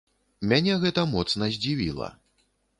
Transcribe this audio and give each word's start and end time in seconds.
Мяне 0.53 0.77
гэта 0.85 1.05
моцна 1.13 1.53
здзівіла. 1.59 2.13